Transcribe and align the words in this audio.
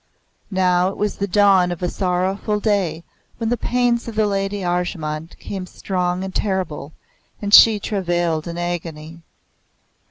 Now 0.49 0.89
it 0.89 0.97
was 0.97 1.17
the 1.17 1.27
dawn 1.27 1.71
of 1.71 1.83
a 1.83 1.87
sorrowful 1.87 2.59
day 2.59 3.03
when 3.37 3.49
the 3.49 3.55
pains 3.55 4.07
of 4.07 4.15
the 4.15 4.25
Lady 4.25 4.61
Arjemand 4.63 5.37
came 5.37 5.67
strong 5.67 6.23
and 6.23 6.33
terrible, 6.33 6.93
and 7.39 7.53
she 7.53 7.79
travailed 7.79 8.47
in 8.47 8.57
agony. 8.57 9.21